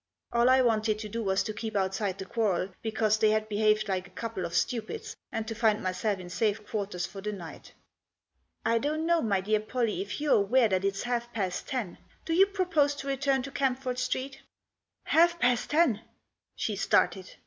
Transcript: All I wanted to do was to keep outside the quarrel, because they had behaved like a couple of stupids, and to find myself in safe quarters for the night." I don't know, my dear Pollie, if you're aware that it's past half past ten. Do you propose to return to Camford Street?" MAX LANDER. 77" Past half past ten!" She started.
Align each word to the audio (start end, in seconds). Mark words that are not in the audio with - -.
All 0.33 0.49
I 0.49 0.63
wanted 0.63 0.97
to 0.97 1.09
do 1.09 1.21
was 1.21 1.43
to 1.43 1.53
keep 1.53 1.75
outside 1.75 2.17
the 2.17 2.25
quarrel, 2.25 2.69
because 2.81 3.19
they 3.19 3.29
had 3.29 3.47
behaved 3.47 3.87
like 3.87 4.07
a 4.07 4.09
couple 4.09 4.45
of 4.45 4.55
stupids, 4.55 5.15
and 5.31 5.47
to 5.47 5.53
find 5.53 5.83
myself 5.83 6.17
in 6.17 6.27
safe 6.27 6.65
quarters 6.65 7.05
for 7.05 7.21
the 7.21 7.31
night." 7.31 7.71
I 8.65 8.79
don't 8.79 9.05
know, 9.05 9.21
my 9.21 9.41
dear 9.41 9.59
Pollie, 9.59 10.01
if 10.01 10.19
you're 10.19 10.33
aware 10.37 10.69
that 10.69 10.83
it's 10.83 11.03
past 11.03 11.11
half 11.25 11.33
past 11.33 11.67
ten. 11.67 11.99
Do 12.25 12.33
you 12.33 12.47
propose 12.47 12.95
to 12.95 13.07
return 13.07 13.43
to 13.43 13.51
Camford 13.51 13.99
Street?" 13.99 14.41
MAX 15.05 15.13
LANDER. 15.13 15.29
77" 15.33 15.37
Past 15.39 15.39
half 15.39 15.39
past 15.39 15.69
ten!" 15.69 16.01
She 16.55 16.75
started. 16.75 17.35